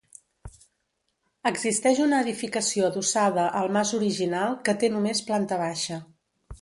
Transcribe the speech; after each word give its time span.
Existeix 1.49 2.01
una 2.05 2.21
edificació 2.25 2.87
adossada 2.87 3.45
al 3.61 3.69
mas 3.77 3.93
original 3.99 4.57
que 4.69 4.79
té 4.85 4.91
només 4.97 5.23
planta 5.29 5.61
baixa. 5.65 6.01